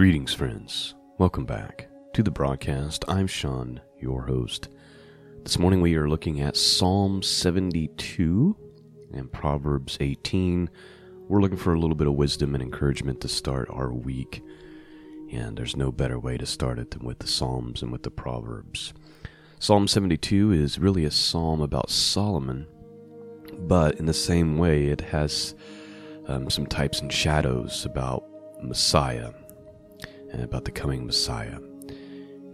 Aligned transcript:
Greetings, 0.00 0.32
friends. 0.32 0.94
Welcome 1.18 1.44
back 1.44 1.86
to 2.14 2.22
the 2.22 2.30
broadcast. 2.30 3.04
I'm 3.06 3.26
Sean, 3.26 3.82
your 3.98 4.22
host. 4.22 4.70
This 5.42 5.58
morning 5.58 5.82
we 5.82 5.94
are 5.96 6.08
looking 6.08 6.40
at 6.40 6.56
Psalm 6.56 7.22
72 7.22 8.56
and 9.12 9.30
Proverbs 9.30 9.98
18. 10.00 10.70
We're 11.28 11.42
looking 11.42 11.58
for 11.58 11.74
a 11.74 11.78
little 11.78 11.96
bit 11.96 12.06
of 12.06 12.14
wisdom 12.14 12.54
and 12.54 12.62
encouragement 12.62 13.20
to 13.20 13.28
start 13.28 13.68
our 13.68 13.92
week. 13.92 14.42
And 15.32 15.58
there's 15.58 15.76
no 15.76 15.92
better 15.92 16.18
way 16.18 16.38
to 16.38 16.46
start 16.46 16.78
it 16.78 16.92
than 16.92 17.04
with 17.04 17.18
the 17.18 17.26
Psalms 17.26 17.82
and 17.82 17.92
with 17.92 18.02
the 18.02 18.10
Proverbs. 18.10 18.94
Psalm 19.58 19.86
72 19.86 20.50
is 20.50 20.78
really 20.78 21.04
a 21.04 21.10
psalm 21.10 21.60
about 21.60 21.90
Solomon, 21.90 22.66
but 23.58 23.96
in 23.96 24.06
the 24.06 24.14
same 24.14 24.56
way, 24.56 24.86
it 24.86 25.02
has 25.02 25.54
um, 26.26 26.48
some 26.48 26.64
types 26.64 27.02
and 27.02 27.12
shadows 27.12 27.84
about 27.84 28.24
Messiah 28.62 29.32
about 30.34 30.64
the 30.64 30.70
coming 30.70 31.06
Messiah. 31.06 31.58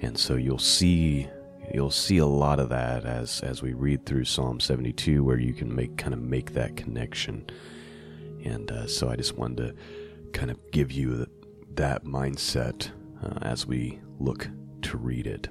And 0.00 0.16
so 0.16 0.36
you'll 0.36 0.58
see 0.58 1.28
you'll 1.74 1.90
see 1.90 2.18
a 2.18 2.26
lot 2.26 2.60
of 2.60 2.68
that 2.68 3.04
as 3.04 3.40
as 3.40 3.62
we 3.62 3.72
read 3.72 4.06
through 4.06 4.24
Psalm 4.24 4.60
72 4.60 5.24
where 5.24 5.38
you 5.38 5.52
can 5.52 5.74
make 5.74 5.96
kind 5.96 6.14
of 6.14 6.20
make 6.20 6.52
that 6.52 6.76
connection. 6.76 7.46
And 8.44 8.70
uh, 8.70 8.86
so 8.86 9.08
I 9.08 9.16
just 9.16 9.36
wanted 9.36 9.56
to 9.56 10.30
kind 10.32 10.50
of 10.50 10.58
give 10.70 10.92
you 10.92 11.26
that 11.74 12.04
mindset 12.04 12.90
uh, 13.22 13.38
as 13.42 13.66
we 13.66 14.00
look 14.18 14.48
to 14.82 14.96
read 14.96 15.26
it. 15.26 15.48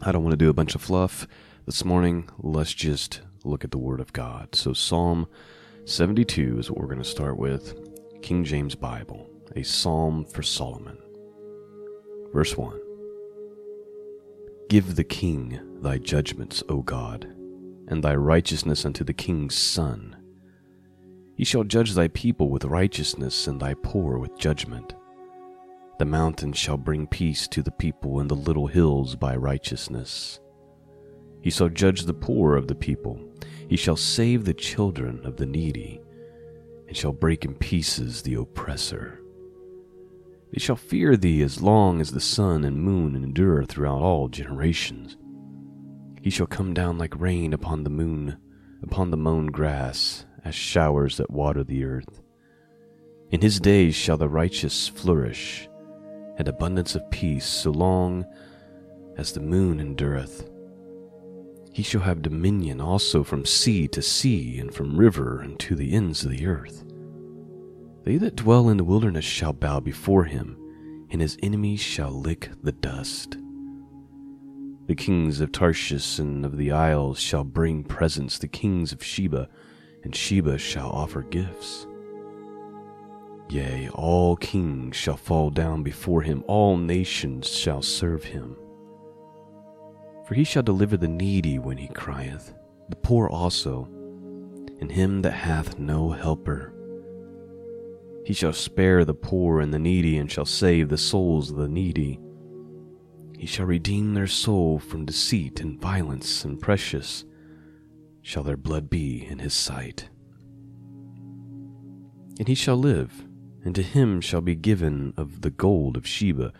I 0.00 0.10
don't 0.10 0.24
want 0.24 0.32
to 0.32 0.44
do 0.44 0.50
a 0.50 0.54
bunch 0.54 0.74
of 0.74 0.82
fluff 0.82 1.28
this 1.66 1.84
morning. 1.84 2.28
Let's 2.38 2.74
just 2.74 3.20
look 3.44 3.64
at 3.64 3.70
the 3.70 3.78
Word 3.78 4.00
of 4.00 4.12
God. 4.12 4.54
So 4.54 4.72
Psalm 4.72 5.28
72 5.84 6.58
is 6.58 6.70
what 6.70 6.80
we're 6.80 6.86
going 6.86 6.98
to 6.98 7.04
start 7.04 7.36
with. 7.36 7.76
King 8.22 8.44
James 8.44 8.74
Bible, 8.74 9.28
a 9.56 9.62
psalm 9.62 10.24
for 10.24 10.42
Solomon. 10.42 11.01
Verse 12.32 12.56
1 12.56 12.80
Give 14.68 14.96
the 14.96 15.04
king 15.04 15.60
thy 15.82 15.98
judgments, 15.98 16.62
O 16.68 16.82
God, 16.82 17.24
and 17.88 18.02
thy 18.02 18.14
righteousness 18.14 18.86
unto 18.86 19.04
the 19.04 19.12
king's 19.12 19.54
son. 19.54 20.16
He 21.36 21.44
shall 21.44 21.64
judge 21.64 21.92
thy 21.92 22.08
people 22.08 22.48
with 22.48 22.64
righteousness, 22.64 23.46
and 23.46 23.60
thy 23.60 23.74
poor 23.74 24.18
with 24.18 24.38
judgment. 24.38 24.94
The 25.98 26.06
mountains 26.06 26.56
shall 26.56 26.76
bring 26.76 27.06
peace 27.06 27.46
to 27.48 27.62
the 27.62 27.70
people, 27.70 28.20
and 28.20 28.30
the 28.30 28.34
little 28.34 28.66
hills 28.66 29.14
by 29.14 29.36
righteousness. 29.36 30.40
He 31.42 31.50
shall 31.50 31.68
judge 31.68 32.04
the 32.04 32.14
poor 32.14 32.56
of 32.56 32.68
the 32.68 32.74
people. 32.74 33.20
He 33.68 33.76
shall 33.76 33.96
save 33.96 34.44
the 34.44 34.54
children 34.54 35.20
of 35.24 35.36
the 35.36 35.46
needy, 35.46 36.00
and 36.86 36.96
shall 36.96 37.12
break 37.12 37.44
in 37.44 37.54
pieces 37.54 38.22
the 38.22 38.34
oppressor. 38.34 39.21
They 40.52 40.58
shall 40.58 40.76
fear 40.76 41.16
thee 41.16 41.42
as 41.42 41.62
long 41.62 42.00
as 42.02 42.10
the 42.10 42.20
sun 42.20 42.64
and 42.64 42.76
moon 42.76 43.16
endure 43.16 43.64
throughout 43.64 44.02
all 44.02 44.28
generations. 44.28 45.16
He 46.20 46.28
shall 46.28 46.46
come 46.46 46.74
down 46.74 46.98
like 46.98 47.18
rain 47.18 47.54
upon 47.54 47.84
the 47.84 47.90
moon, 47.90 48.36
upon 48.82 49.10
the 49.10 49.16
mown 49.16 49.46
grass, 49.46 50.26
as 50.44 50.54
showers 50.54 51.16
that 51.16 51.30
water 51.30 51.64
the 51.64 51.84
earth. 51.84 52.20
In 53.30 53.40
his 53.40 53.60
days 53.60 53.94
shall 53.94 54.18
the 54.18 54.28
righteous 54.28 54.88
flourish, 54.88 55.68
and 56.36 56.46
abundance 56.46 56.94
of 56.94 57.10
peace, 57.10 57.46
so 57.46 57.70
long 57.70 58.26
as 59.16 59.32
the 59.32 59.40
moon 59.40 59.80
endureth. 59.80 60.50
He 61.72 61.82
shall 61.82 62.02
have 62.02 62.20
dominion 62.20 62.78
also 62.78 63.24
from 63.24 63.46
sea 63.46 63.88
to 63.88 64.02
sea, 64.02 64.58
and 64.58 64.74
from 64.74 64.98
river 64.98 65.40
unto 65.42 65.74
the 65.74 65.94
ends 65.94 66.24
of 66.24 66.30
the 66.30 66.46
earth. 66.46 66.84
They 68.04 68.16
that 68.16 68.36
dwell 68.36 68.68
in 68.68 68.78
the 68.78 68.84
wilderness 68.84 69.24
shall 69.24 69.52
bow 69.52 69.80
before 69.80 70.24
him, 70.24 70.56
and 71.10 71.20
his 71.20 71.38
enemies 71.42 71.80
shall 71.80 72.10
lick 72.10 72.50
the 72.62 72.72
dust. 72.72 73.36
The 74.88 74.96
kings 74.96 75.40
of 75.40 75.52
Tarshish 75.52 76.18
and 76.18 76.44
of 76.44 76.56
the 76.56 76.72
isles 76.72 77.20
shall 77.20 77.44
bring 77.44 77.84
presents, 77.84 78.38
the 78.38 78.48
kings 78.48 78.92
of 78.92 79.04
Sheba, 79.04 79.48
and 80.02 80.14
Sheba 80.14 80.58
shall 80.58 80.90
offer 80.90 81.22
gifts. 81.22 81.86
Yea, 83.48 83.88
all 83.94 84.34
kings 84.36 84.96
shall 84.96 85.16
fall 85.16 85.50
down 85.50 85.84
before 85.84 86.22
him, 86.22 86.42
all 86.48 86.76
nations 86.76 87.48
shall 87.48 87.82
serve 87.82 88.24
him. 88.24 88.56
For 90.26 90.34
he 90.34 90.42
shall 90.42 90.62
deliver 90.62 90.96
the 90.96 91.08
needy 91.08 91.58
when 91.58 91.76
he 91.76 91.88
crieth, 91.88 92.52
the 92.88 92.96
poor 92.96 93.28
also, 93.28 93.84
and 94.80 94.90
him 94.90 95.22
that 95.22 95.32
hath 95.32 95.78
no 95.78 96.10
helper. 96.10 96.71
He 98.24 98.32
shall 98.32 98.52
spare 98.52 99.04
the 99.04 99.14
poor 99.14 99.60
and 99.60 99.74
the 99.74 99.78
needy, 99.78 100.16
and 100.16 100.30
shall 100.30 100.44
save 100.44 100.88
the 100.88 100.98
souls 100.98 101.50
of 101.50 101.56
the 101.56 101.68
needy. 101.68 102.20
He 103.36 103.46
shall 103.46 103.66
redeem 103.66 104.14
their 104.14 104.28
soul 104.28 104.78
from 104.78 105.04
deceit 105.04 105.60
and 105.60 105.80
violence, 105.80 106.44
and 106.44 106.60
precious 106.60 107.24
shall 108.20 108.44
their 108.44 108.56
blood 108.56 108.88
be 108.88 109.26
in 109.26 109.40
his 109.40 109.54
sight. 109.54 110.08
And 112.38 112.46
he 112.46 112.54
shall 112.54 112.76
live, 112.76 113.26
and 113.64 113.74
to 113.74 113.82
him 113.82 114.20
shall 114.20 114.40
be 114.40 114.54
given 114.54 115.12
of 115.16 115.40
the 115.40 115.50
gold 115.50 115.96
of 115.96 116.06
Sheba. 116.06 116.52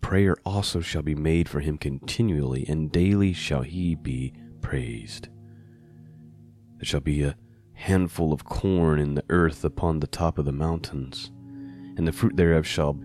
Prayer 0.00 0.36
also 0.44 0.80
shall 0.80 1.02
be 1.02 1.16
made 1.16 1.48
for 1.48 1.58
him 1.60 1.76
continually, 1.76 2.64
and 2.68 2.92
daily 2.92 3.32
shall 3.32 3.62
he 3.62 3.96
be 3.96 4.32
praised. 4.60 5.28
There 6.76 6.84
shall 6.84 7.00
be 7.00 7.24
a 7.24 7.36
handful 7.78 8.32
of 8.32 8.44
corn 8.44 8.98
in 8.98 9.14
the 9.14 9.24
earth 9.30 9.64
upon 9.64 10.00
the 10.00 10.06
top 10.06 10.36
of 10.36 10.44
the 10.44 10.52
mountains, 10.52 11.30
and 11.96 12.06
the 12.06 12.12
fruit 12.12 12.36
thereof 12.36 12.66
shall 12.66 12.98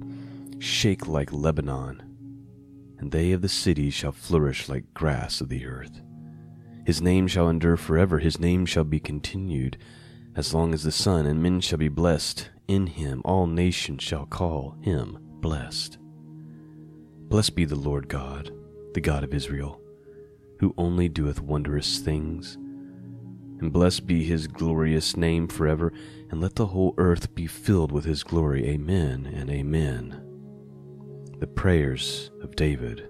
shake 0.57 1.07
like 1.07 1.31
Lebanon, 1.31 2.01
and 2.97 3.11
they 3.11 3.31
of 3.33 3.41
the 3.43 3.49
city 3.49 3.91
shall 3.91 4.11
flourish 4.11 4.67
like 4.67 4.93
grass 4.93 5.41
of 5.41 5.49
the 5.49 5.65
earth. 5.67 6.01
His 6.85 7.01
name 7.01 7.27
shall 7.27 7.49
endure 7.49 7.77
forever, 7.77 8.17
his 8.17 8.39
name 8.39 8.65
shall 8.65 8.83
be 8.83 8.99
continued 8.99 9.77
as 10.35 10.55
long 10.55 10.73
as 10.73 10.83
the 10.83 10.91
sun, 10.91 11.27
and 11.27 11.41
men 11.41 11.61
shall 11.61 11.77
be 11.77 11.87
blessed 11.87 12.49
in 12.67 12.87
him. 12.87 13.21
All 13.23 13.45
nations 13.45 14.01
shall 14.01 14.25
call 14.25 14.75
him 14.81 15.19
blessed. 15.39 15.99
Blessed 17.29 17.55
be 17.55 17.65
the 17.65 17.75
Lord 17.75 18.07
God, 18.09 18.51
the 18.95 19.01
God 19.01 19.23
of 19.23 19.35
Israel, 19.35 19.79
who 20.59 20.73
only 20.77 21.09
doeth 21.09 21.39
wondrous 21.39 21.99
things 21.99 22.57
and 23.59 23.71
blessed 23.71 24.07
be 24.07 24.23
his 24.23 24.47
glorious 24.47 25.15
name 25.15 25.47
forever, 25.47 25.93
and 26.29 26.41
let 26.41 26.55
the 26.55 26.67
whole 26.67 26.93
earth 26.97 27.33
be 27.35 27.47
filled 27.47 27.91
with 27.91 28.05
his 28.05 28.23
glory. 28.23 28.67
Amen 28.67 29.25
and 29.25 29.49
amen. 29.49 30.19
The 31.39 31.47
prayers 31.47 32.31
of 32.41 32.55
David, 32.55 33.09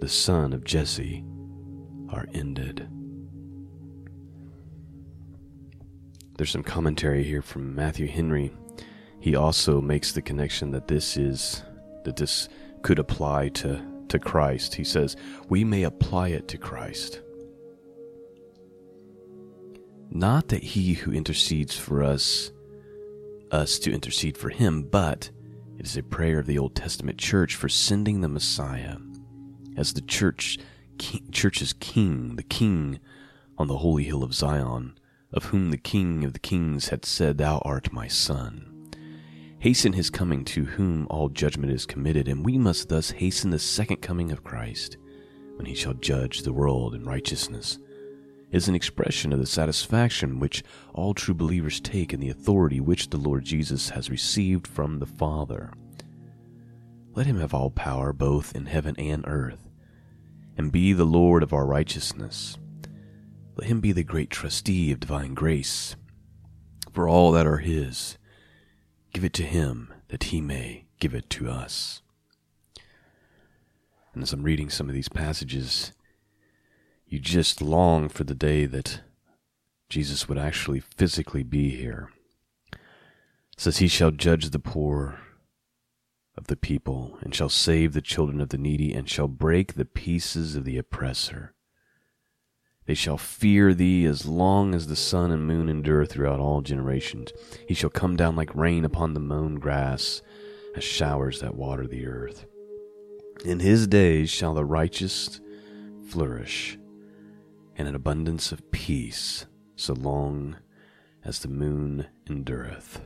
the 0.00 0.08
son 0.08 0.52
of 0.52 0.64
Jesse, 0.64 1.24
are 2.08 2.28
ended. 2.34 2.88
There's 6.36 6.50
some 6.50 6.62
commentary 6.62 7.22
here 7.22 7.42
from 7.42 7.74
Matthew 7.74 8.06
Henry. 8.06 8.52
He 9.20 9.36
also 9.36 9.80
makes 9.80 10.12
the 10.12 10.22
connection 10.22 10.72
that 10.72 10.88
this 10.88 11.16
is 11.16 11.62
that 12.04 12.16
this 12.16 12.48
could 12.82 12.98
apply 12.98 13.50
to 13.50 13.80
to 14.08 14.18
Christ. 14.18 14.74
He 14.74 14.84
says, 14.84 15.16
"We 15.48 15.62
may 15.62 15.84
apply 15.84 16.28
it 16.28 16.48
to 16.48 16.58
Christ." 16.58 17.22
Not 20.14 20.48
that 20.48 20.62
he 20.62 20.92
who 20.92 21.10
intercedes 21.10 21.74
for 21.74 22.02
us, 22.02 22.52
us 23.50 23.78
to 23.78 23.92
intercede 23.92 24.36
for 24.36 24.50
him, 24.50 24.82
but 24.82 25.30
it 25.78 25.86
is 25.86 25.96
a 25.96 26.02
prayer 26.02 26.38
of 26.38 26.46
the 26.46 26.58
Old 26.58 26.74
Testament 26.74 27.16
church 27.16 27.54
for 27.54 27.70
sending 27.70 28.20
the 28.20 28.28
Messiah 28.28 28.98
as 29.74 29.94
the 29.94 30.02
church, 30.02 30.58
king, 30.98 31.26
church's 31.32 31.72
king, 31.72 32.36
the 32.36 32.42
king 32.42 33.00
on 33.56 33.68
the 33.68 33.78
holy 33.78 34.04
hill 34.04 34.22
of 34.22 34.34
Zion, 34.34 34.98
of 35.32 35.46
whom 35.46 35.70
the 35.70 35.78
king 35.78 36.24
of 36.24 36.34
the 36.34 36.38
kings 36.38 36.90
had 36.90 37.06
said, 37.06 37.38
Thou 37.38 37.62
art 37.64 37.90
my 37.90 38.06
son. 38.06 38.90
Hasten 39.60 39.94
his 39.94 40.10
coming 40.10 40.44
to 40.44 40.64
whom 40.64 41.06
all 41.08 41.30
judgment 41.30 41.72
is 41.72 41.86
committed, 41.86 42.28
and 42.28 42.44
we 42.44 42.58
must 42.58 42.90
thus 42.90 43.12
hasten 43.12 43.48
the 43.48 43.58
second 43.58 44.02
coming 44.02 44.30
of 44.30 44.44
Christ, 44.44 44.98
when 45.56 45.64
he 45.64 45.74
shall 45.74 45.94
judge 45.94 46.42
the 46.42 46.52
world 46.52 46.94
in 46.94 47.02
righteousness 47.02 47.78
is 48.52 48.68
an 48.68 48.74
expression 48.74 49.32
of 49.32 49.40
the 49.40 49.46
satisfaction 49.46 50.38
which 50.38 50.62
all 50.92 51.14
true 51.14 51.34
believers 51.34 51.80
take 51.80 52.12
in 52.12 52.20
the 52.20 52.28
authority 52.28 52.78
which 52.78 53.10
the 53.10 53.16
Lord 53.16 53.44
Jesus 53.44 53.90
has 53.90 54.10
received 54.10 54.66
from 54.66 54.98
the 54.98 55.06
Father. 55.06 55.72
Let 57.14 57.26
him 57.26 57.40
have 57.40 57.54
all 57.54 57.70
power 57.70 58.12
both 58.12 58.54
in 58.54 58.66
heaven 58.66 58.94
and 58.98 59.24
earth, 59.26 59.70
and 60.56 60.70
be 60.70 60.92
the 60.92 61.04
Lord 61.04 61.42
of 61.42 61.52
our 61.52 61.66
righteousness. 61.66 62.58
Let 63.56 63.68
him 63.68 63.80
be 63.80 63.92
the 63.92 64.04
great 64.04 64.30
trustee 64.30 64.92
of 64.92 65.00
divine 65.00 65.34
grace. 65.34 65.96
For 66.92 67.08
all 67.08 67.32
that 67.32 67.46
are 67.46 67.58
his, 67.58 68.18
give 69.14 69.24
it 69.24 69.32
to 69.34 69.44
him 69.44 69.92
that 70.08 70.24
he 70.24 70.42
may 70.42 70.84
give 71.00 71.14
it 71.14 71.30
to 71.30 71.48
us. 71.48 72.02
And 74.12 74.22
as 74.22 74.32
I'm 74.32 74.42
reading 74.42 74.68
some 74.68 74.88
of 74.88 74.94
these 74.94 75.08
passages, 75.08 75.92
you 77.12 77.18
just 77.18 77.60
long 77.60 78.08
for 78.08 78.24
the 78.24 78.34
day 78.34 78.64
that 78.64 79.02
Jesus 79.90 80.30
would 80.30 80.38
actually 80.38 80.80
physically 80.80 81.42
be 81.42 81.68
here. 81.68 82.08
It 82.72 82.78
says, 83.58 83.76
He 83.78 83.88
shall 83.88 84.10
judge 84.10 84.48
the 84.48 84.58
poor 84.58 85.20
of 86.38 86.46
the 86.46 86.56
people, 86.56 87.18
and 87.20 87.34
shall 87.34 87.50
save 87.50 87.92
the 87.92 88.00
children 88.00 88.40
of 88.40 88.48
the 88.48 88.56
needy, 88.56 88.94
and 88.94 89.10
shall 89.10 89.28
break 89.28 89.74
the 89.74 89.84
pieces 89.84 90.56
of 90.56 90.64
the 90.64 90.78
oppressor. 90.78 91.52
They 92.86 92.94
shall 92.94 93.18
fear 93.18 93.74
thee 93.74 94.06
as 94.06 94.24
long 94.24 94.74
as 94.74 94.86
the 94.86 94.96
sun 94.96 95.30
and 95.30 95.46
moon 95.46 95.68
endure 95.68 96.06
throughout 96.06 96.40
all 96.40 96.62
generations. 96.62 97.30
He 97.68 97.74
shall 97.74 97.90
come 97.90 98.16
down 98.16 98.36
like 98.36 98.54
rain 98.54 98.86
upon 98.86 99.12
the 99.12 99.20
mown 99.20 99.56
grass, 99.56 100.22
as 100.74 100.82
showers 100.82 101.40
that 101.40 101.54
water 101.54 101.86
the 101.86 102.06
earth. 102.06 102.46
In 103.44 103.60
his 103.60 103.86
days 103.86 104.30
shall 104.30 104.54
the 104.54 104.64
righteous 104.64 105.40
flourish, 106.08 106.78
and 107.76 107.88
an 107.88 107.94
abundance 107.94 108.52
of 108.52 108.70
peace, 108.70 109.46
so 109.76 109.94
long 109.94 110.56
as 111.24 111.38
the 111.38 111.48
moon 111.48 112.06
endureth. 112.28 113.00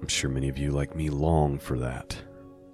I'm 0.00 0.08
sure 0.08 0.30
many 0.30 0.48
of 0.48 0.58
you, 0.58 0.70
like 0.70 0.94
me, 0.94 1.08
long 1.10 1.58
for 1.58 1.78
that. 1.78 2.16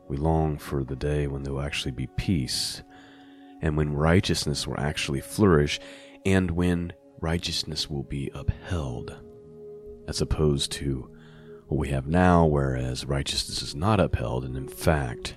We 0.08 0.16
long 0.16 0.58
for 0.58 0.84
the 0.84 0.96
day 0.96 1.26
when 1.26 1.42
there 1.42 1.52
will 1.52 1.62
actually 1.62 1.92
be 1.92 2.08
peace, 2.16 2.82
and 3.60 3.76
when 3.76 3.92
righteousness 3.92 4.66
will 4.66 4.78
actually 4.78 5.20
flourish, 5.20 5.80
and 6.26 6.50
when 6.50 6.92
righteousness 7.20 7.88
will 7.88 8.02
be 8.02 8.30
upheld, 8.34 9.16
as 10.08 10.20
opposed 10.20 10.72
to 10.72 11.08
what 11.68 11.78
we 11.78 11.88
have 11.88 12.06
now, 12.06 12.44
whereas 12.44 13.06
righteousness 13.06 13.62
is 13.62 13.74
not 13.74 14.00
upheld, 14.00 14.44
and 14.44 14.56
in 14.56 14.68
fact, 14.68 15.36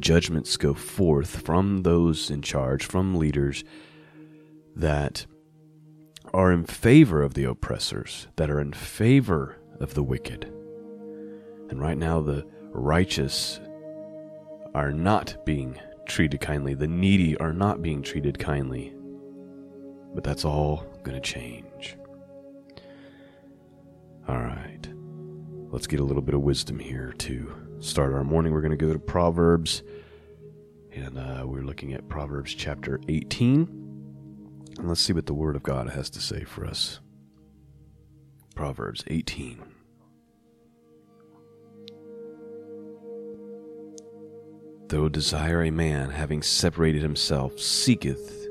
judgments 0.00 0.56
go 0.56 0.74
forth 0.74 1.42
from 1.42 1.82
those 1.82 2.30
in 2.30 2.42
charge, 2.42 2.84
from 2.84 3.14
leaders 3.14 3.64
that 4.74 5.26
are 6.32 6.52
in 6.52 6.64
favor 6.64 7.22
of 7.22 7.34
the 7.34 7.44
oppressors, 7.44 8.28
that 8.36 8.50
are 8.50 8.60
in 8.60 8.72
favor 8.72 9.56
of 9.80 9.94
the 9.94 10.02
wicked. 10.02 10.44
And 11.70 11.80
right 11.80 11.98
now, 11.98 12.20
the 12.20 12.46
righteous 12.70 13.60
are 14.74 14.92
not 14.92 15.36
being 15.44 15.78
treated 16.06 16.40
kindly, 16.40 16.74
the 16.74 16.86
needy 16.86 17.36
are 17.38 17.52
not 17.52 17.82
being 17.82 18.02
treated 18.02 18.38
kindly. 18.38 18.94
But 20.14 20.24
that's 20.24 20.44
all 20.44 20.84
going 21.02 21.20
to 21.20 21.20
change. 21.20 21.96
All 24.28 24.38
right. 24.38 24.88
Let's 25.70 25.86
get 25.86 26.00
a 26.00 26.04
little 26.04 26.22
bit 26.22 26.34
of 26.34 26.42
wisdom 26.42 26.78
here 26.78 27.12
to 27.18 27.65
start 27.80 28.12
our 28.12 28.24
morning. 28.24 28.52
We're 28.52 28.60
going 28.60 28.76
to 28.76 28.76
go 28.76 28.92
to 28.92 28.98
Proverbs, 28.98 29.82
and 30.92 31.18
uh, 31.18 31.42
we're 31.44 31.62
looking 31.62 31.92
at 31.92 32.08
Proverbs 32.08 32.54
chapter 32.54 33.00
18. 33.08 33.68
And 34.78 34.88
let's 34.88 35.00
see 35.00 35.12
what 35.12 35.26
the 35.26 35.34
Word 35.34 35.56
of 35.56 35.62
God 35.62 35.90
has 35.90 36.10
to 36.10 36.20
say 36.20 36.44
for 36.44 36.64
us. 36.66 37.00
Proverbs 38.54 39.04
18. 39.08 39.62
Though 44.88 45.08
desire 45.08 45.64
a 45.64 45.70
man, 45.70 46.10
having 46.10 46.42
separated 46.42 47.02
himself, 47.02 47.58
seeketh 47.58 48.46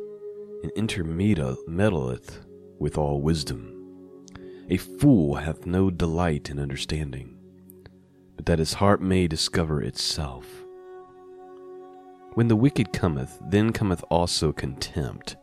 and 0.63 0.71
intermeddleth 0.74 2.39
with 2.80 2.98
all 2.98 3.21
wisdom. 3.21 3.71
A 4.69 4.78
fool 4.78 5.36
hath 5.36 5.66
no 5.66 5.89
delight 5.89 6.50
in 6.50 6.60
understanding, 6.60 7.38
but 8.36 8.46
that 8.46 8.60
his 8.60 8.74
heart 8.74 9.02
may 9.02 9.28
discover 9.28 9.82
itself. 9.82 10.46
When 12.34 12.48
the 12.48 12.56
wicked 12.56 12.92
cometh, 12.92 13.40
then 13.50 13.72
cometh 13.72 14.04
also 14.10 14.52
contempt, 14.52 15.38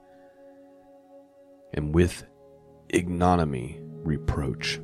and 1.73 1.95
with 1.95 2.25
ignominy 2.91 3.81
reproach. 3.83 4.81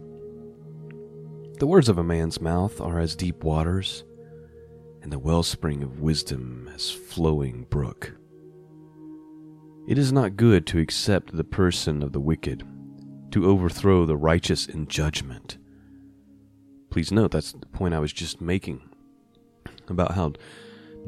The 1.58 1.66
words 1.66 1.88
of 1.88 1.99
a 1.99 2.05
man's 2.05 2.40
mouth 2.40 2.81
are 2.81 2.99
as 2.99 3.16
deep 3.16 3.44
waters 3.44 4.05
and 5.02 5.12
the 5.12 5.19
wellspring 5.19 5.82
of 5.82 6.00
wisdom 6.00 6.70
as 6.75 6.90
flowing 6.90 7.66
brook. 7.69 8.14
It 9.87 9.99
is 9.99 10.12
not 10.12 10.37
good 10.37 10.66
to 10.69 10.78
accept 10.78 11.37
the 11.37 11.44
person 11.44 12.02
of 12.02 12.12
the 12.12 12.20
wicked, 12.20 12.62
to 13.32 13.46
overthrow 13.46 14.06
the 14.06 14.16
righteous 14.16 14.66
in 14.66 14.87
judgment. 14.87 15.58
Please 16.90 17.12
note 17.12 17.31
that's 17.31 17.52
the 17.52 17.67
point 17.67 17.94
I 17.94 17.99
was 17.99 18.12
just 18.12 18.40
making 18.40 18.81
about 19.88 20.12
how 20.12 20.32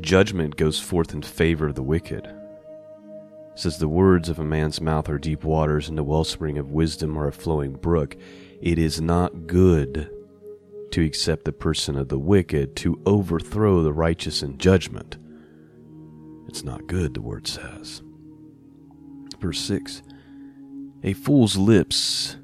judgment 0.01 0.57
goes 0.57 0.79
forth 0.79 1.13
in 1.13 1.23
favor 1.23 1.69
of 1.69 1.75
the 1.75 1.83
wicked. 1.83 2.27
It 2.27 3.59
says 3.59 3.79
the 3.79 3.89
words 3.89 4.29
of 4.29 4.39
a 4.39 4.45
man's 4.45 4.81
mouth 4.81 5.09
are 5.09 5.19
deep 5.19 5.45
waters, 5.45 5.89
and 5.89 5.99
the 5.99 6.05
wellspring 6.05 6.59
of 6.59 6.71
wisdom 6.71 7.19
are 7.19 7.29
a 7.29 7.33
flowing 7.33 7.73
brook. 7.73 8.17
It 8.61 8.79
is 8.79 9.01
not 9.01 9.47
good 9.47 10.11
to 10.93 11.05
accept 11.05 11.45
the 11.45 11.53
person 11.53 11.97
of 11.97 12.09
the 12.09 12.19
wicked, 12.19 12.77
to 12.77 13.01
overthrow 13.07 13.83
the 13.83 13.93
righteous 13.93 14.43
in 14.43 14.59
judgment. 14.59 15.17
It's 16.49 16.65
not 16.65 16.87
good, 16.87 17.15
the 17.15 17.23
word 17.23 17.47
says. 17.47 18.03
Verse 19.41 19.61
6 19.61 20.03
A 21.05 21.13
fool's 21.13 21.57
lips 21.57 22.37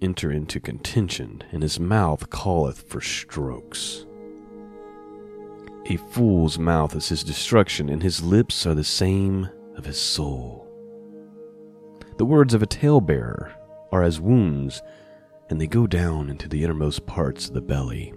enter 0.00 0.30
into 0.30 0.60
contention, 0.60 1.42
and 1.52 1.62
his 1.62 1.78
mouth 1.78 2.30
calleth 2.30 2.82
for 2.88 3.00
strokes. 3.00 4.06
A 5.86 5.96
fool's 5.96 6.58
mouth 6.58 6.94
is 6.94 7.08
his 7.08 7.24
destruction, 7.24 7.88
and 7.88 8.02
his 8.02 8.22
lips 8.22 8.66
are 8.66 8.74
the 8.74 8.84
same 8.84 9.48
of 9.76 9.84
his 9.84 10.00
soul. 10.00 10.66
The 12.18 12.24
words 12.24 12.54
of 12.54 12.62
a 12.62 12.66
talebearer 12.66 13.52
are 13.92 14.02
as 14.02 14.20
wounds 14.20 14.82
and 15.50 15.60
they 15.60 15.66
go 15.66 15.86
down 15.86 16.30
into 16.30 16.48
the 16.48 16.62
innermost 16.62 17.06
parts 17.06 17.48
of 17.48 17.54
the 17.54 17.60
belly. 17.60 18.14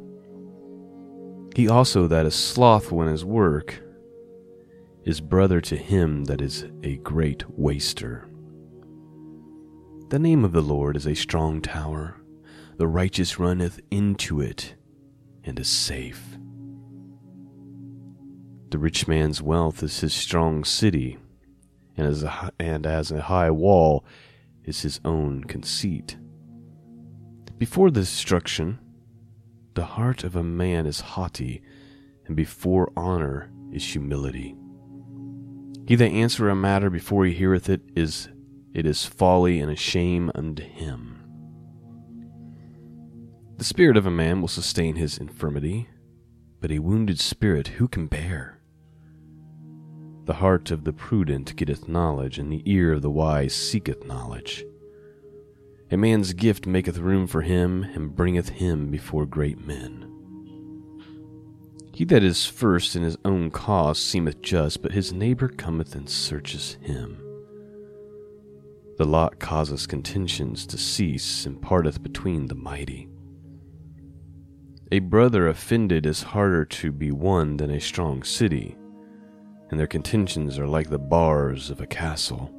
He 1.55 1.67
also 1.67 2.08
that 2.08 2.25
is 2.25 2.36
slothful 2.36 3.01
in 3.01 3.08
his 3.08 3.25
work 3.25 3.81
is 5.03 5.19
brother 5.19 5.60
to 5.62 5.75
him 5.75 6.25
that 6.25 6.41
is 6.41 6.65
a 6.84 6.98
great 6.98 7.50
waster. 7.50 8.27
The 10.13 10.20
name 10.20 10.46
of 10.46 10.51
the 10.51 10.62
Lord 10.62 10.96
is 10.96 11.08
a 11.08 11.15
strong 11.15 11.60
tower, 11.60 12.22
the 12.77 12.88
righteous 12.88 13.39
runneth 13.39 13.79
into 13.89 14.41
it 14.41 14.75
and 15.43 15.60
is 15.60 15.67
safe. 15.67 16.38
The 18.70 18.77
rich 18.77 19.08
man's 19.08 19.41
wealth 19.41 19.82
is 19.82 20.01
his 20.01 20.13
strong 20.13 20.65
city, 20.65 21.17
and 21.98 22.05
as 22.05 22.22
a, 22.22 22.51
and 22.60 22.86
as 22.86 23.10
a 23.10 23.24
high 23.24 23.50
wall 23.50 24.05
is 24.63 24.84
his 24.84 25.01
own 25.03 25.46
conceit. 25.46 26.15
Before 27.58 27.89
destruction, 27.89 28.77
the 29.74 29.86
heart 29.86 30.24
of 30.24 30.36
a 30.36 30.43
man 30.43 30.86
is 30.86 31.00
haughty, 31.00 31.63
and 32.27 32.36
before 32.36 32.93
honor 32.96 33.50
is 33.72 33.84
humility. 33.84 34.55
He 35.88 35.96
that 35.96 36.12
answer 36.12 36.50
a 36.50 36.55
matter 36.55 36.91
before 36.91 37.25
he 37.25 37.34
heareth 37.34 37.67
it 37.67 37.82
is 37.96 38.29
it 38.74 38.86
is 38.86 39.06
folly 39.06 39.60
and 39.60 39.72
a 39.72 39.75
shame 39.75 40.32
unto 40.34 40.63
him. 40.63 41.20
The 43.58 43.63
spirit 43.63 43.98
of 43.98 44.06
a 44.06 44.12
man 44.12 44.42
will 44.42 44.48
sustain 44.48 44.96
his 44.96 45.18
infirmity, 45.18 45.88
but 46.60 46.72
a 46.72 46.80
wounded 46.80 47.20
spirit 47.20 47.68
who 47.68 47.88
can 47.88 48.08
bear? 48.08 48.60
The 50.25 50.36
heart 50.36 50.72
of 50.72 50.86
the 50.86 50.94
prudent 50.94 51.56
getteth 51.56 51.88
knowledge, 51.88 52.39
and 52.39 52.51
the 52.51 52.63
ear 52.65 52.94
of 52.94 53.01
the 53.01 53.12
wise 53.12 53.53
seeketh 53.53 54.06
knowledge. 54.06 54.65
A 55.92 55.98
man's 55.98 56.34
gift 56.34 56.65
maketh 56.65 56.98
room 56.98 57.27
for 57.27 57.42
him, 57.42 57.84
and 57.84 58.15
bringeth 58.15 58.50
him 58.50 58.89
before 58.89 59.25
great 59.25 59.65
men. 59.65 60.10
He 61.94 62.06
that 62.06 62.24
is 62.24 62.48
first 62.48 62.96
in 62.96 63.03
his 63.03 63.18
own 63.24 63.51
cause 63.51 64.00
seemeth 64.00 64.42
just, 64.42 64.82
but 64.82 64.94
his 64.94 65.13
neighbor 65.13 65.48
cometh 65.48 65.94
and 65.94 66.10
searches 66.10 66.77
him. 66.82 67.33
The 68.97 69.05
lot 69.05 69.39
causeth 69.39 69.88
contentions 69.88 70.67
to 70.67 70.77
cease, 70.77 71.45
and 71.45 71.62
parteth 71.62 72.03
between 72.03 72.47
the 72.47 72.55
mighty. 72.55 73.09
A 74.91 75.00
brother 75.00 75.47
offended 75.47 76.05
is 76.05 76.21
harder 76.21 76.65
to 76.65 76.91
be 76.91 77.12
won 77.12 77.57
than 77.57 77.71
a 77.71 77.81
strong 77.81 78.21
city, 78.21 78.77
and 79.71 79.79
their 79.79 79.88
contentions 79.88 80.59
are 80.59 80.67
like 80.67 80.91
the 80.91 81.00
bars 81.00 81.71
of 81.71 81.81
a 81.81 81.88
castle. 81.88 82.53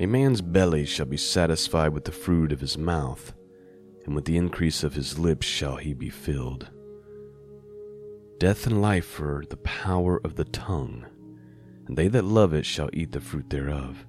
A 0.00 0.06
man's 0.06 0.40
belly 0.40 0.86
shall 0.86 1.04
be 1.04 1.18
satisfied 1.18 1.92
with 1.92 2.06
the 2.06 2.12
fruit 2.12 2.50
of 2.50 2.60
his 2.60 2.78
mouth, 2.78 3.34
and 4.06 4.14
with 4.14 4.24
the 4.24 4.38
increase 4.38 4.82
of 4.82 4.94
his 4.94 5.18
lips 5.18 5.46
shall 5.46 5.76
he 5.76 5.92
be 5.92 6.08
filled. 6.08 6.70
Death 8.38 8.66
and 8.66 8.80
life 8.80 9.20
are 9.20 9.44
the 9.50 9.58
power 9.58 10.20
of 10.24 10.36
the 10.36 10.46
tongue, 10.46 11.04
and 11.86 11.96
they 11.96 12.08
that 12.08 12.24
love 12.24 12.54
it 12.54 12.64
shall 12.64 12.88
eat 12.94 13.12
the 13.12 13.20
fruit 13.20 13.50
thereof. 13.50 14.06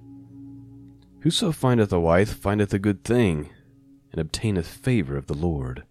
Whoso 1.20 1.52
findeth 1.52 1.92
a 1.92 2.00
wife 2.00 2.34
findeth 2.34 2.72
a 2.72 2.78
good 2.78 3.02
thing, 3.02 3.50
and 4.12 4.20
obtaineth 4.20 4.68
favor 4.68 5.16
of 5.16 5.26
the 5.26 5.34
Lord. 5.34 5.84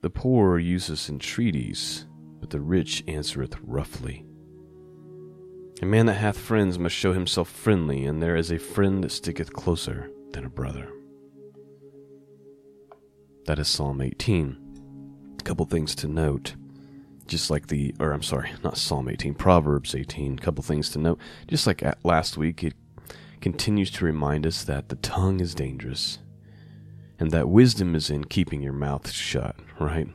The 0.00 0.10
poor 0.10 0.58
useth 0.58 1.08
entreaties, 1.08 2.06
but 2.38 2.50
the 2.50 2.60
rich 2.60 3.04
answereth 3.06 3.56
roughly. 3.62 4.24
A 5.82 5.86
man 5.86 6.06
that 6.06 6.14
hath 6.14 6.38
friends 6.38 6.78
must 6.78 6.94
show 6.94 7.12
himself 7.12 7.48
friendly, 7.48 8.04
and 8.04 8.22
there 8.22 8.36
is 8.36 8.50
a 8.50 8.58
friend 8.58 9.02
that 9.02 9.12
sticketh 9.12 9.52
closer 9.52 10.10
than 10.32 10.44
a 10.44 10.50
brother. 10.50 10.90
That 13.46 13.58
is 13.58 13.68
Psalm 13.68 14.02
18. 14.02 15.36
A 15.38 15.42
couple 15.42 15.64
things 15.64 15.94
to 15.96 16.08
note. 16.08 16.54
Just 17.26 17.50
like 17.50 17.68
the, 17.68 17.94
or 17.98 18.12
I'm 18.12 18.22
sorry, 18.22 18.50
not 18.62 18.76
Psalm 18.76 19.08
18, 19.08 19.34
Proverbs 19.34 19.94
18. 19.94 20.34
A 20.34 20.36
couple 20.42 20.62
things 20.62 20.90
to 20.90 20.98
note. 20.98 21.18
Just 21.48 21.66
like 21.66 21.82
last 22.04 22.36
week, 22.36 22.62
it 22.62 22.74
continues 23.40 23.90
to 23.92 24.04
remind 24.04 24.46
us 24.46 24.64
that 24.64 24.88
the 24.88 24.96
tongue 24.96 25.40
is 25.40 25.54
dangerous 25.54 26.18
and 27.18 27.30
that 27.30 27.48
wisdom 27.48 27.94
is 27.94 28.10
in 28.10 28.24
keeping 28.24 28.62
your 28.62 28.72
mouth 28.72 29.10
shut, 29.10 29.56
right? 29.78 30.08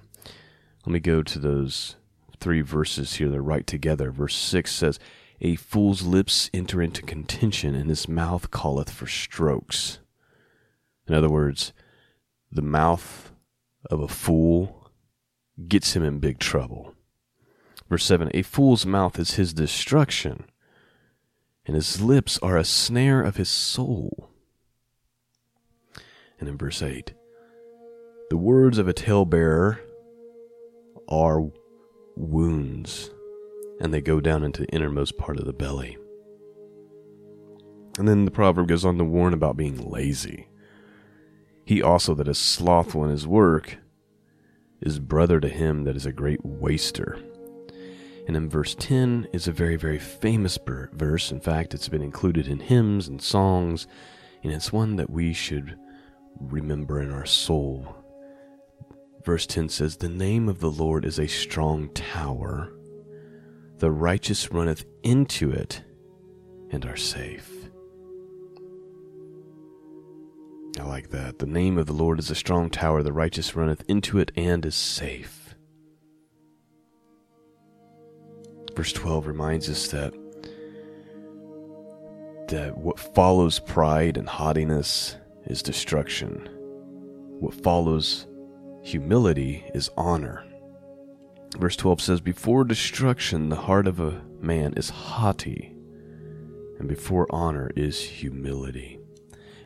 Let 0.86 0.94
me 0.94 1.00
go 1.00 1.22
to 1.22 1.40
those 1.40 1.96
three 2.40 2.62
verses 2.62 3.16
here. 3.16 3.30
They're 3.30 3.42
right 3.42 3.66
together. 3.66 4.12
Verse 4.12 4.36
6 4.36 4.72
says, 4.72 5.00
A 5.42 5.56
fool's 5.56 6.04
lips 6.04 6.50
enter 6.54 6.82
into 6.82 7.02
contention, 7.02 7.76
and 7.76 7.90
his 7.90 8.08
mouth 8.08 8.52
calleth 8.52 8.90
for 8.90 9.08
strokes. 9.08 10.00
In 11.08 11.14
other 11.14 11.30
words, 11.30 11.74
the 12.52 12.62
mouth 12.62 13.32
of 13.90 14.00
a 14.00 14.08
fool 14.08 14.92
gets 15.68 15.96
him 15.96 16.04
in 16.04 16.20
big 16.20 16.40
trouble. 16.40 16.94
Verse 17.90 18.06
7 18.06 18.32
A 18.34 18.42
fool's 18.42 18.86
mouth 18.86 19.20
is 19.20 19.36
his 19.36 19.54
destruction, 19.54 20.46
and 21.66 21.76
his 21.76 22.02
lips 22.02 22.38
are 22.42 22.58
a 22.58 22.64
snare 22.64 23.22
of 23.22 23.38
his 23.38 23.50
soul. 23.50 24.30
And 26.40 26.50
in 26.50 26.58
verse 26.58 26.82
8 26.82 27.14
The 28.30 28.38
words 28.38 28.78
of 28.78 28.88
a 28.88 28.94
talebearer 28.94 29.80
are 31.08 31.50
wounds, 32.16 33.10
and 33.80 33.94
they 33.94 34.02
go 34.02 34.20
down 34.20 34.44
into 34.44 34.62
the 34.62 34.70
innermost 34.70 35.18
part 35.18 35.40
of 35.40 35.46
the 35.46 35.54
belly. 35.54 35.98
And 37.98 38.08
then 38.08 38.26
the 38.26 38.32
proverb 38.32 38.68
goes 38.68 38.84
on 38.84 38.98
to 38.98 39.04
warn 39.04 39.34
about 39.34 39.58
being 39.58 39.90
lazy. 39.90 40.48
He 41.66 41.82
also 41.82 42.14
that 42.16 42.28
is 42.28 42.38
slothful 42.38 43.04
in 43.06 43.10
his 43.10 43.26
work 43.26 43.78
is 44.82 45.00
brother 45.00 45.40
to 45.40 45.48
him 45.48 45.84
that 45.86 45.96
is 45.96 46.06
a 46.06 46.12
great 46.12 46.44
waster. 46.44 47.18
And 48.28 48.36
in 48.36 48.50
verse 48.50 48.76
10 48.76 49.28
is 49.34 49.48
a 49.48 49.52
very, 49.52 49.76
very 49.76 50.00
famous 50.00 50.58
verse. 50.66 51.32
In 51.32 51.40
fact, 51.40 51.74
it's 51.74 51.90
been 51.90 52.02
included 52.02 52.48
in 52.48 52.60
hymns 52.60 53.08
and 53.08 53.22
songs, 53.22 53.88
and 54.44 54.52
it's 54.52 54.74
one 54.74 54.96
that 54.96 55.10
we 55.10 55.34
should 55.34 55.78
remember 56.40 57.02
in 57.02 57.12
our 57.12 57.26
soul. 57.26 57.96
Verse 59.24 59.46
10 59.46 59.70
says, 59.70 59.98
The 59.98 60.10
name 60.10 60.50
of 60.50 60.60
the 60.60 60.72
Lord 60.72 61.06
is 61.06 61.20
a 61.20 61.28
strong 61.28 61.90
tower. 61.90 62.72
The 63.78 63.92
righteous 63.92 64.52
runneth 64.52 64.86
into 65.04 65.52
it 65.52 65.84
and 66.72 66.86
are 66.86 66.98
safe. 66.98 67.52
I 70.80 70.84
like 70.84 71.10
that. 71.12 71.40
The 71.40 71.46
name 71.46 71.78
of 71.78 71.86
the 71.86 71.94
Lord 71.94 72.20
is 72.20 72.30
a 72.30 72.36
strong 72.36 72.70
tower. 72.70 73.02
The 73.02 73.14
righteous 73.14 73.56
runneth 73.56 73.84
into 73.88 74.20
it 74.20 74.32
and 74.36 74.66
is 74.66 74.76
safe. 74.76 75.45
Verse 78.76 78.92
12 78.92 79.28
reminds 79.28 79.70
us 79.70 79.88
that 79.90 80.14
that 82.50 82.78
what 82.78 83.00
follows 83.00 83.60
pride 83.60 84.18
and 84.18 84.30
haughtiness 84.30 85.16
is 85.46 85.64
destruction. 85.64 86.48
What 87.40 87.56
follows 87.64 88.28
humility 88.84 89.66
is 89.74 89.90
honor. 89.98 90.46
Verse 91.58 91.76
12 91.76 92.02
says, 92.02 92.22
Before 92.22 92.64
destruction, 92.64 93.50
the 93.50 93.56
heart 93.56 93.88
of 93.88 94.00
a 94.00 94.22
man 94.40 94.74
is 94.76 94.90
haughty, 94.90 95.74
and 96.78 96.88
before 96.88 97.28
honor 97.30 97.72
is 97.76 98.00
humility. 98.00 99.00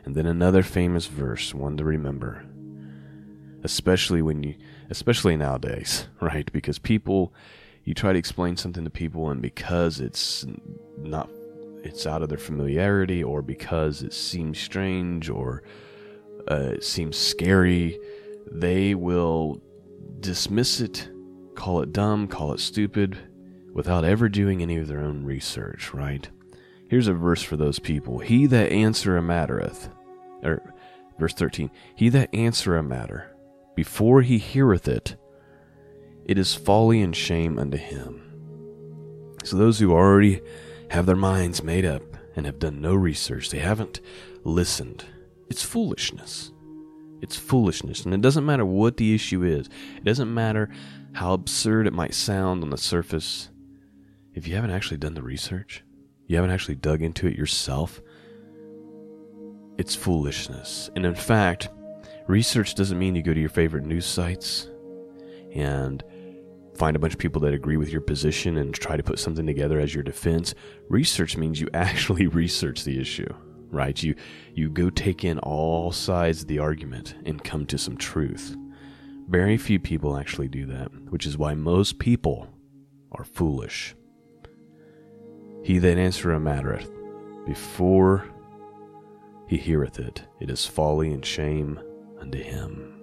And 0.04 0.14
then 0.14 0.26
another 0.26 0.62
famous 0.62 1.06
verse, 1.06 1.52
one 1.52 1.76
to 1.76 1.84
remember. 1.84 2.44
Especially 3.62 4.22
when 4.22 4.42
you 4.42 4.54
especially 4.88 5.36
nowadays, 5.36 6.06
right? 6.20 6.50
Because 6.52 6.78
people 6.78 7.34
you 7.84 7.94
try 7.94 8.12
to 8.12 8.18
explain 8.18 8.56
something 8.56 8.84
to 8.84 8.90
people 8.90 9.30
and 9.30 9.40
because 9.40 10.00
it's 10.00 10.44
not 10.98 11.30
it's 11.82 12.06
out 12.06 12.22
of 12.22 12.28
their 12.28 12.38
familiarity 12.38 13.22
or 13.22 13.42
because 13.42 14.02
it 14.02 14.12
seems 14.12 14.58
strange 14.58 15.30
or 15.30 15.62
uh, 16.50 16.72
it 16.74 16.84
seems 16.84 17.16
scary, 17.16 17.98
they 18.50 18.94
will 18.94 19.60
dismiss 20.20 20.80
it, 20.80 21.08
call 21.54 21.80
it 21.80 21.92
dumb, 21.92 22.26
call 22.26 22.52
it 22.52 22.60
stupid, 22.60 23.16
without 23.72 24.04
ever 24.04 24.28
doing 24.28 24.62
any 24.62 24.76
of 24.76 24.88
their 24.88 25.00
own 25.00 25.24
research, 25.24 25.94
right? 25.94 26.28
Here's 26.88 27.08
a 27.08 27.14
verse 27.14 27.42
for 27.42 27.56
those 27.56 27.78
people. 27.78 28.18
He 28.18 28.46
that 28.46 28.72
answer 28.72 29.16
a 29.16 29.22
mattereth, 29.22 29.88
or 30.42 30.74
verse 31.18 31.34
13, 31.34 31.70
he 31.94 32.08
that 32.10 32.34
answer 32.34 32.76
a 32.76 32.82
matter, 32.82 33.30
before 33.76 34.22
he 34.22 34.38
heareth 34.38 34.88
it, 34.88 35.16
it 36.24 36.38
is 36.38 36.54
folly 36.54 37.02
and 37.02 37.14
shame 37.14 37.58
unto 37.58 37.76
him. 37.76 38.22
So 39.44 39.56
those 39.56 39.78
who 39.78 39.92
already 39.92 40.42
have 40.90 41.06
their 41.06 41.16
minds 41.16 41.62
made 41.62 41.84
up 41.84 42.02
and 42.36 42.46
have 42.46 42.58
done 42.58 42.80
no 42.80 42.94
research, 42.94 43.50
they 43.50 43.58
haven't 43.58 44.00
listened. 44.44 45.04
It's 45.48 45.62
foolishness. 45.62 46.52
It's 47.20 47.36
foolishness. 47.36 48.04
And 48.04 48.14
it 48.14 48.20
doesn't 48.20 48.46
matter 48.46 48.64
what 48.64 48.96
the 48.96 49.14
issue 49.14 49.42
is, 49.42 49.68
it 49.96 50.04
doesn't 50.04 50.32
matter 50.32 50.70
how 51.12 51.32
absurd 51.32 51.86
it 51.86 51.92
might 51.92 52.14
sound 52.14 52.62
on 52.62 52.70
the 52.70 52.78
surface. 52.78 53.50
If 54.34 54.46
you 54.46 54.54
haven't 54.54 54.70
actually 54.70 54.98
done 54.98 55.14
the 55.14 55.22
research, 55.22 55.82
you 56.26 56.36
haven't 56.36 56.52
actually 56.52 56.76
dug 56.76 57.02
into 57.02 57.26
it 57.26 57.36
yourself, 57.36 58.00
it's 59.76 59.94
foolishness. 59.94 60.90
And 60.94 61.04
in 61.04 61.14
fact, 61.14 61.68
research 62.28 62.74
doesn't 62.74 62.98
mean 62.98 63.16
you 63.16 63.22
go 63.22 63.34
to 63.34 63.40
your 63.40 63.48
favorite 63.48 63.84
news 63.84 64.06
sites 64.06 64.68
and 65.52 66.04
find 66.74 66.96
a 66.96 66.98
bunch 66.98 67.12
of 67.12 67.18
people 67.18 67.40
that 67.42 67.54
agree 67.54 67.76
with 67.76 67.90
your 67.90 68.00
position 68.00 68.56
and 68.56 68.74
try 68.74 68.96
to 68.96 69.02
put 69.02 69.18
something 69.18 69.46
together 69.46 69.78
as 69.78 69.94
your 69.94 70.02
defense. 70.02 70.54
Research 70.88 71.36
means 71.36 71.60
you 71.60 71.68
actually 71.74 72.26
research 72.26 72.84
the 72.84 73.00
issue, 73.00 73.32
right? 73.70 74.02
You 74.02 74.14
you 74.54 74.70
go 74.70 74.90
take 74.90 75.24
in 75.24 75.38
all 75.40 75.92
sides 75.92 76.42
of 76.42 76.48
the 76.48 76.58
argument 76.58 77.14
and 77.24 77.42
come 77.42 77.66
to 77.66 77.78
some 77.78 77.96
truth. 77.96 78.56
Very 79.28 79.56
few 79.56 79.78
people 79.78 80.16
actually 80.16 80.48
do 80.48 80.66
that, 80.66 80.90
which 81.10 81.26
is 81.26 81.38
why 81.38 81.54
most 81.54 81.98
people 81.98 82.48
are 83.12 83.24
foolish. 83.24 83.94
He 85.62 85.78
that 85.78 85.98
answereth 85.98 86.36
a 86.36 86.40
matter 86.40 86.80
before 87.46 88.24
he 89.46 89.56
heareth 89.56 89.98
it, 89.98 90.22
it 90.40 90.50
is 90.50 90.64
folly 90.66 91.12
and 91.12 91.24
shame 91.24 91.80
unto 92.20 92.38
him. 92.40 92.99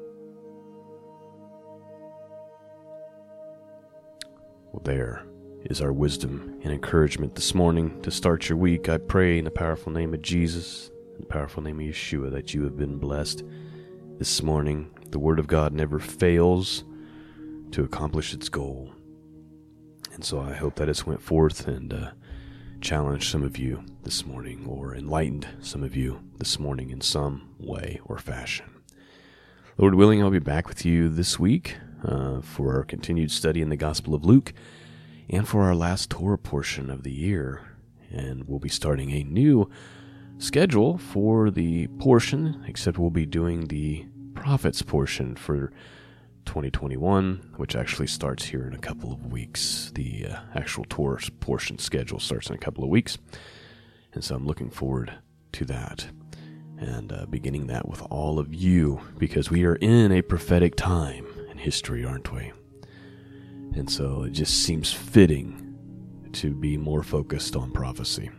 Well, 4.77 4.95
there 4.95 5.23
is 5.63 5.81
our 5.81 5.91
wisdom 5.91 6.59
and 6.63 6.71
encouragement 6.71 7.33
this 7.33 7.55
morning 7.55 7.99
to 8.03 8.11
start 8.11 8.47
your 8.47 8.59
week. 8.59 8.89
I 8.89 8.99
pray 8.99 9.39
in 9.39 9.45
the 9.45 9.49
powerful 9.49 9.91
name 9.91 10.13
of 10.13 10.21
Jesus, 10.21 10.91
in 11.15 11.21
the 11.21 11.25
powerful 11.25 11.63
name 11.63 11.79
of 11.79 11.85
Yeshua, 11.87 12.29
that 12.29 12.53
you 12.53 12.63
have 12.63 12.77
been 12.77 12.99
blessed 12.99 13.43
this 14.19 14.43
morning. 14.43 14.91
The 15.09 15.17
Word 15.17 15.39
of 15.39 15.47
God 15.47 15.73
never 15.73 15.97
fails 15.97 16.83
to 17.71 17.83
accomplish 17.83 18.35
its 18.35 18.49
goal. 18.49 18.91
And 20.13 20.23
so 20.23 20.39
I 20.41 20.53
hope 20.53 20.75
that 20.75 20.89
it's 20.89 21.07
went 21.07 21.23
forth 21.23 21.67
and 21.67 21.91
uh, 21.91 22.11
challenged 22.79 23.31
some 23.31 23.41
of 23.41 23.57
you 23.57 23.83
this 24.03 24.27
morning 24.27 24.63
or 24.67 24.93
enlightened 24.93 25.47
some 25.59 25.81
of 25.81 25.95
you 25.95 26.21
this 26.37 26.59
morning 26.59 26.91
in 26.91 27.01
some 27.01 27.49
way 27.57 27.99
or 28.05 28.19
fashion. 28.19 28.69
Lord 29.79 29.95
willing, 29.95 30.21
I'll 30.21 30.29
be 30.29 30.37
back 30.37 30.67
with 30.67 30.85
you 30.85 31.09
this 31.09 31.39
week 31.39 31.77
uh, 32.07 32.41
for 32.41 32.75
our 32.75 32.83
continued 32.83 33.31
study 33.31 33.61
in 33.61 33.69
the 33.69 33.75
Gospel 33.75 34.15
of 34.15 34.25
Luke 34.25 34.53
and 35.29 35.47
for 35.47 35.63
our 35.63 35.75
last 35.75 36.09
Torah 36.09 36.37
portion 36.37 36.89
of 36.89 37.03
the 37.03 37.11
year. 37.11 37.61
And 38.11 38.47
we'll 38.47 38.59
be 38.59 38.69
starting 38.69 39.11
a 39.11 39.23
new 39.23 39.69
schedule 40.37 40.97
for 40.97 41.51
the 41.51 41.87
portion, 41.99 42.63
except 42.67 42.97
we'll 42.97 43.09
be 43.09 43.25
doing 43.25 43.67
the 43.67 44.05
prophets 44.33 44.81
portion 44.81 45.35
for 45.35 45.71
2021, 46.45 47.55
which 47.57 47.75
actually 47.75 48.07
starts 48.07 48.45
here 48.45 48.65
in 48.65 48.73
a 48.73 48.79
couple 48.79 49.11
of 49.11 49.31
weeks. 49.31 49.91
The 49.93 50.27
uh, 50.27 50.39
actual 50.55 50.85
Torah 50.87 51.19
portion 51.41 51.77
schedule 51.77 52.19
starts 52.19 52.49
in 52.49 52.55
a 52.55 52.59
couple 52.59 52.83
of 52.83 52.89
weeks. 52.89 53.17
And 54.13 54.23
so 54.23 54.35
I'm 54.35 54.47
looking 54.47 54.69
forward 54.69 55.13
to 55.53 55.65
that 55.65 56.07
and 56.79 57.11
uh, 57.11 57.25
beginning 57.25 57.67
that 57.67 57.87
with 57.89 58.01
all 58.09 58.39
of 58.39 58.53
you 58.53 59.01
because 59.17 59.49
we 59.49 59.65
are 59.65 59.75
in 59.75 60.11
a 60.11 60.21
prophetic 60.21 60.75
time 60.75 61.25
in 61.57 61.63
history, 61.63 62.05
aren't 62.05 62.31
we? 62.31 62.51
And 63.75 63.89
so 63.89 64.23
it 64.23 64.31
just 64.31 64.63
seems 64.63 64.91
fitting 64.91 65.75
to 66.33 66.53
be 66.53 66.77
more 66.77 67.03
focused 67.03 67.55
on 67.55 67.71
prophecy. 67.71 68.29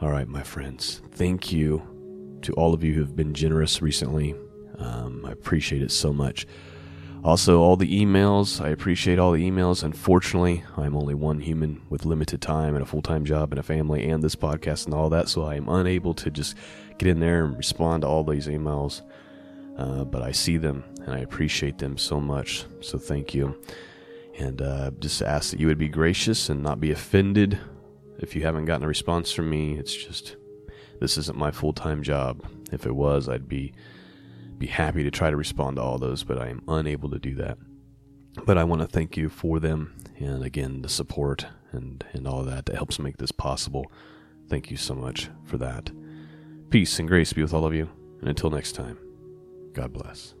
All 0.00 0.10
right, 0.10 0.28
my 0.28 0.42
friends, 0.42 1.00
thank 1.12 1.52
you 1.52 2.38
to 2.42 2.52
all 2.54 2.74
of 2.74 2.82
you 2.82 2.94
who 2.94 3.00
have 3.00 3.14
been 3.14 3.34
generous 3.34 3.80
recently 3.82 4.34
um, 4.78 5.24
I 5.24 5.32
appreciate 5.32 5.82
it 5.82 5.90
so 5.90 6.12
much. 6.12 6.46
Also, 7.24 7.60
all 7.60 7.76
the 7.76 8.04
emails. 8.04 8.60
I 8.60 8.70
appreciate 8.70 9.18
all 9.18 9.32
the 9.32 9.48
emails. 9.48 9.84
Unfortunately, 9.84 10.64
I'm 10.76 10.96
only 10.96 11.14
one 11.14 11.40
human 11.40 11.80
with 11.88 12.04
limited 12.04 12.40
time 12.40 12.74
and 12.74 12.82
a 12.82 12.86
full 12.86 13.02
time 13.02 13.24
job 13.24 13.52
and 13.52 13.60
a 13.60 13.62
family 13.62 14.08
and 14.08 14.22
this 14.22 14.34
podcast 14.34 14.86
and 14.86 14.94
all 14.94 15.08
that, 15.10 15.28
so 15.28 15.44
I 15.44 15.54
am 15.54 15.68
unable 15.68 16.14
to 16.14 16.30
just 16.30 16.56
get 16.98 17.08
in 17.08 17.20
there 17.20 17.44
and 17.44 17.56
respond 17.56 18.02
to 18.02 18.08
all 18.08 18.24
these 18.24 18.48
emails. 18.48 19.02
Uh, 19.76 20.04
but 20.04 20.22
I 20.22 20.32
see 20.32 20.56
them 20.56 20.84
and 21.04 21.14
I 21.14 21.18
appreciate 21.18 21.78
them 21.78 21.98
so 21.98 22.20
much. 22.20 22.64
So 22.80 22.98
thank 22.98 23.34
you. 23.34 23.58
And 24.38 24.62
uh, 24.62 24.92
just 24.98 25.22
ask 25.22 25.50
that 25.50 25.60
you 25.60 25.66
would 25.66 25.78
be 25.78 25.88
gracious 25.88 26.48
and 26.48 26.62
not 26.62 26.80
be 26.80 26.90
offended 26.90 27.58
if 28.18 28.34
you 28.34 28.42
haven't 28.42 28.64
gotten 28.64 28.84
a 28.84 28.88
response 28.88 29.32
from 29.32 29.50
me. 29.50 29.78
It's 29.78 29.94
just, 29.94 30.36
this 31.00 31.18
isn't 31.18 31.36
my 31.36 31.50
full 31.50 31.72
time 31.72 32.02
job. 32.02 32.46
If 32.70 32.86
it 32.86 32.94
was, 32.94 33.28
I'd 33.28 33.48
be 33.48 33.72
be 34.58 34.68
happy 34.68 35.02
to 35.02 35.10
try 35.10 35.28
to 35.28 35.36
respond 35.36 35.74
to 35.74 35.82
all 35.82 35.98
those, 35.98 36.22
but 36.22 36.38
I 36.38 36.46
am 36.46 36.62
unable 36.68 37.10
to 37.10 37.18
do 37.18 37.34
that. 37.34 37.58
But 38.46 38.56
I 38.56 38.62
want 38.62 38.80
to 38.80 38.86
thank 38.86 39.16
you 39.16 39.28
for 39.28 39.58
them 39.58 39.92
and 40.18 40.44
again 40.44 40.82
the 40.82 40.88
support 40.88 41.46
and, 41.72 42.04
and 42.12 42.28
all 42.28 42.44
that 42.44 42.66
that 42.66 42.76
helps 42.76 43.00
make 43.00 43.16
this 43.16 43.32
possible. 43.32 43.90
Thank 44.48 44.70
you 44.70 44.76
so 44.76 44.94
much 44.94 45.30
for 45.44 45.58
that. 45.58 45.90
Peace 46.70 46.98
and 47.00 47.08
grace 47.08 47.32
be 47.32 47.42
with 47.42 47.52
all 47.52 47.66
of 47.66 47.74
you, 47.74 47.90
and 48.20 48.28
until 48.28 48.50
next 48.50 48.72
time, 48.72 48.98
God 49.72 49.92
bless. 49.92 50.34